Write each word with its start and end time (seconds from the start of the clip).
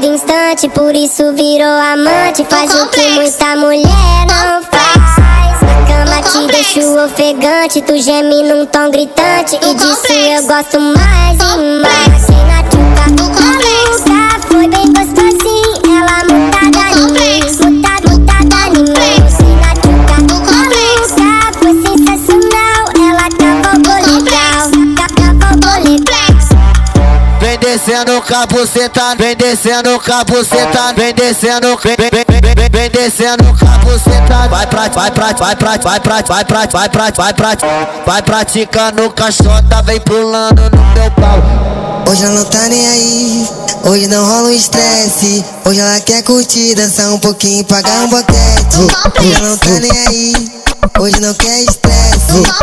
distante, 0.00 0.68
por 0.70 0.94
isso 0.94 1.32
virou 1.34 1.68
amante. 1.68 2.44
Faz 2.48 2.74
o 2.74 2.88
que 2.88 3.10
muita 3.10 3.56
mulher 3.56 4.26
não 4.26 4.62
faz. 4.62 5.62
Na 5.62 5.86
cama 5.86 6.22
te 6.22 6.46
deixo 6.50 6.80
ofegante, 7.04 7.80
tu 7.82 7.96
geme 7.98 8.42
num 8.42 8.66
tom 8.66 8.90
gritante. 8.90 9.56
E 9.56 9.74
disso 9.74 10.12
eu 10.12 10.42
gosto 10.44 10.80
mais 10.80 11.38
e 11.38 11.56
mais. 11.82 12.22
Sem 12.22 12.44
na 12.46 12.62
tchuca, 12.64 13.08
maluca, 13.10 14.37
Descendo 27.78 28.20
capuceta, 28.22 29.14
vem 29.16 29.36
descendo 29.36 30.00
capuceta, 30.00 30.92
vem 30.96 31.14
descendo, 31.14 31.78
vem, 31.78 31.94
vem, 31.96 32.10
vem, 32.10 32.24
vem, 32.28 32.54
vem, 32.56 32.68
vem 32.68 32.90
descendo 32.90 33.44
capuceta. 33.56 34.48
Vai 34.48 34.66
pra, 34.66 34.88
vai 34.88 35.10
pra, 35.12 35.32
vai 35.32 35.54
pra, 35.54 35.76
vai 35.76 36.00
pra, 36.00 36.22
vai 36.22 36.44
pra, 36.44 36.66
vai 36.66 36.88
pra, 36.88 37.10
vai 37.12 37.32
pra, 37.32 37.56
vai 38.04 38.22
praticando 38.22 39.08
caixota, 39.10 39.80
vem 39.84 40.00
pulando 40.00 40.62
no 40.62 40.84
meu 40.92 41.10
pau. 41.12 42.04
Hoje 42.10 42.24
ela 42.24 42.34
não 42.34 42.44
tá 42.46 42.68
nem 42.68 42.84
aí, 42.84 43.48
hoje 43.84 44.08
não 44.08 44.26
rola 44.26 44.48
um 44.48 44.52
estresse. 44.52 45.44
Hoje 45.64 45.78
ela 45.78 46.00
quer 46.00 46.24
curtir, 46.24 46.74
dançar 46.74 47.12
um 47.12 47.18
pouquinho, 47.20 47.64
pagar 47.64 48.02
um 48.02 48.08
boquete. 48.08 48.76
Hoje 49.20 49.34
ela 49.34 49.50
não 49.50 49.56
tá 49.56 49.70
nem 49.70 50.06
aí, 50.08 50.34
hoje 50.98 51.20
não 51.20 51.34
quer 51.34 51.60
estresse. 51.60 52.18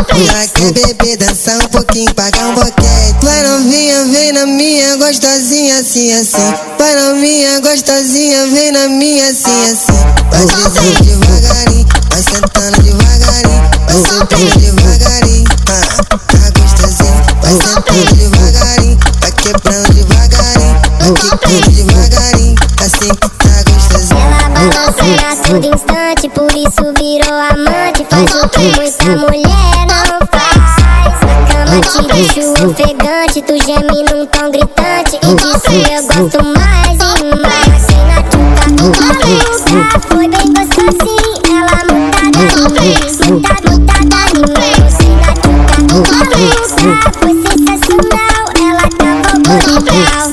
Ela 0.08 0.46
quer 0.48 0.72
beber, 0.72 1.16
dançar 1.16 1.56
um 1.58 1.68
pouquinho, 1.68 2.12
pagar 2.14 2.46
um 2.46 2.54
boquete. 2.54 3.16
Vai 3.22 3.42
novinha, 3.42 4.04
vem 4.04 4.32
na 4.32 4.46
minha, 4.46 4.96
gostosinha 4.96 5.80
assim, 5.80 6.12
assim. 6.12 6.54
Vai 6.78 6.94
novinha, 6.96 7.60
gostosinha, 7.60 8.46
vem 8.48 8.72
na 8.72 8.88
minha 8.88 9.28
assim, 9.28 9.70
assim. 9.70 9.92
Vai 10.30 10.46
deslizando 10.46 11.04
devagarinho, 11.04 11.86
vai 12.10 12.22
sentando 12.22 12.82
devagarinho, 12.82 13.70
vai 13.86 13.96
subindo 14.02 14.58
devagarinho. 14.60 15.44
Ah, 15.68 16.04
tá 16.04 16.50
gostosinho, 16.60 17.22
vai 17.42 17.52
sentando 17.52 18.14
devagarinho, 18.14 18.98
vai 19.20 19.32
quebrando 19.32 19.94
devagarinho, 19.94 20.76
vai 21.00 21.12
quicando 21.14 21.70
devagarinho, 21.70 22.54
assim 22.84 23.08
que 23.08 23.28
tá 23.30 23.62
gostosinho. 23.70 24.20
Ela 24.20 24.48
balança 24.48 25.04
a 25.30 25.36
todo 25.36 25.66
instante, 25.66 26.28
por 26.28 26.50
isso 26.56 26.84
virou 26.98 27.34
amante. 27.34 27.95
Faz 28.16 28.32
o 28.34 28.48
que 28.48 28.60
muita 28.60 29.04
mulher 29.04 29.84
não 29.90 30.24
faz. 30.32 30.72
Na 31.20 31.36
cama 31.52 31.76
te 31.82 32.00
deixo 32.14 32.48
ofegante, 32.64 33.42
tu 33.42 33.54
geme 33.62 33.98
num 34.04 34.24
tom 34.24 34.50
gritante. 34.50 35.16
E 35.22 35.34
disso 35.34 35.74
eu 35.92 36.02
gosto 36.02 36.40
mais 36.42 36.96
e 36.96 37.24
mais. 37.36 37.82
Sem 37.82 38.02
na 38.06 38.18
tchuca, 38.22 38.66
maluca, 39.04 40.00
foi 40.08 40.26
bem 40.28 40.48
gostosinho. 40.54 41.36
Ela 41.44 41.76
mutada 41.92 42.40
em 42.46 42.72
mim, 42.72 42.96
mutada, 43.28 43.68
mutada 43.72 44.16
em 44.32 44.40
mim. 44.40 44.88
Sem 44.88 45.12
na 45.18 45.30
tchuca, 45.34 46.12
maluca, 46.16 47.12
foi 47.20 47.34
sensacional. 47.42 48.44
Ela 48.56 48.86
cavalgou 48.96 49.60
legal, 49.74 50.25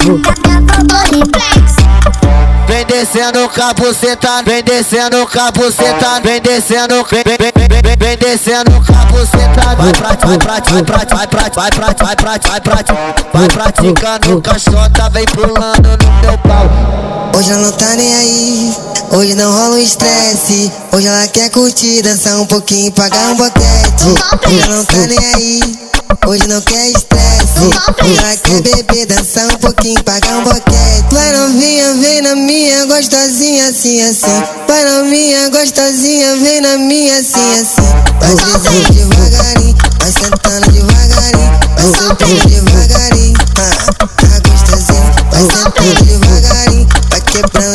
Descendo 3.13 3.47
capuceta, 3.47 4.41
vem 4.43 4.63
descendo 4.63 5.27
capuceta, 5.27 6.19
vem 6.23 6.41
descendo, 6.41 7.05
vem, 7.11 7.21
vem, 7.23 7.37
vem, 7.37 7.81
vem, 7.83 7.95
vem, 7.95 8.17
descendo 8.17 8.71
capuceta. 8.81 9.75
Vai 9.77 9.93
pra, 9.93 10.07
vai 10.15 10.37
pra, 10.39 10.59
vai 10.59 10.83
pra, 10.83 10.97
vai 10.97 11.27
pra, 11.27 11.41
vai 11.53 11.69
pra, 11.69 12.05
vai 12.05 12.15
pra, 12.15 12.39
vai 12.41 12.59
pra, 12.59 13.29
vai 13.31 13.47
praticando 13.49 14.41
caixota, 14.41 15.11
vem 15.11 15.25
pulando 15.25 15.95
no 16.03 16.21
meu 16.21 16.37
pau. 16.39 17.31
Hoje 17.37 17.51
ela 17.51 17.61
não 17.61 17.71
tá 17.73 17.95
nem 17.95 18.15
aí, 18.15 18.75
hoje 19.11 19.35
não 19.35 19.51
rola 19.51 19.75
um 19.75 19.77
estresse. 19.77 20.71
Hoje 20.91 21.05
ela 21.05 21.27
quer 21.27 21.51
curtir, 21.51 22.01
dançar 22.01 22.39
um 22.39 22.47
pouquinho, 22.47 22.91
pagar 22.93 23.27
um 23.29 23.35
boquete. 23.35 24.05
Hoje 24.47 24.59
ela 24.59 24.75
não 24.75 24.85
tá 24.85 24.97
nem 24.97 25.19
aí, 25.35 25.61
hoje 26.27 26.47
não 26.47 26.61
quer 26.61 26.87
estresse. 26.89 27.13
Ela 27.99 28.37
quer 28.37 28.61
beber, 28.61 29.05
dançar 29.05 29.45
um 29.47 29.57
pouquinho, 29.57 30.01
pagar 30.03 30.37
um 30.37 30.43
boquete. 30.43 31.05
Vai 31.11 31.31
novinha, 31.37 31.93
vem 31.95 32.21
na 32.21 32.35
minha, 32.35 32.85
gostosinha 32.85 33.69
assim, 33.69 34.01
assim. 34.01 34.43
Vai 34.67 34.83
novinha, 34.85 35.49
gostosinha, 35.49 36.35
vem 36.37 36.61
na 36.61 36.77
minha 36.77 37.19
assim, 37.19 37.61
assim. 37.61 37.81
Vai 38.19 38.35
deslizando 38.35 38.93
devagarinho, 38.93 39.75
vai 39.99 40.11
sentando 40.11 40.71
devagarinho, 40.71 41.51
vai 41.75 41.85
subindo 41.85 42.47
devagarinho. 42.49 43.37
Ah, 43.57 43.93
tá 44.03 44.49
gostosinho, 44.49 45.11
vai 45.31 45.41
sentando 45.41 46.05
devagarinho, 46.05 46.87
vai 47.09 47.21
quebrando 47.21 47.72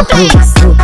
Complexo. 0.00 0.74